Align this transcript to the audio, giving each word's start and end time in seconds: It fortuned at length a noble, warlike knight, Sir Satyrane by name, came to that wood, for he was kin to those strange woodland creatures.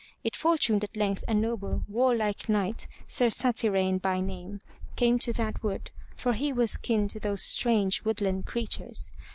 It 0.23 0.35
fortuned 0.35 0.83
at 0.83 0.97
length 0.97 1.23
a 1.27 1.33
noble, 1.35 1.83
warlike 1.87 2.49
knight, 2.49 2.87
Sir 3.05 3.27
Satyrane 3.29 3.99
by 3.99 4.19
name, 4.19 4.59
came 4.95 5.19
to 5.19 5.33
that 5.33 5.61
wood, 5.61 5.91
for 6.17 6.33
he 6.33 6.51
was 6.51 6.75
kin 6.75 7.07
to 7.09 7.19
those 7.19 7.43
strange 7.43 8.03
woodland 8.03 8.47
creatures. 8.47 9.13